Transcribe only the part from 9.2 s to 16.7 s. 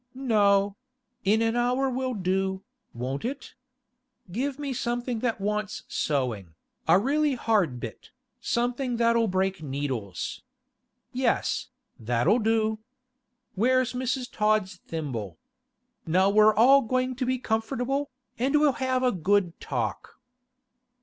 break needles. Yes, that'll do. Where's Mrs. Todd's thimble? Now we're